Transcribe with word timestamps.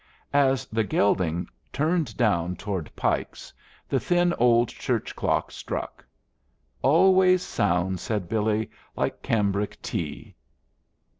As 0.33 0.65
the 0.65 0.83
gelding 0.83 1.47
turned 1.71 2.17
down 2.17 2.55
toward 2.55 2.89
Pike's, 2.95 3.53
the 3.87 3.99
thin 3.99 4.33
old 4.39 4.69
church 4.69 5.15
clock 5.15 5.51
struck. 5.51 6.03
"Always 6.81 7.43
sounds," 7.43 8.01
said 8.01 8.27
Billy, 8.27 8.71
"like 8.95 9.21
cambric 9.21 9.79
tea." 9.83 10.33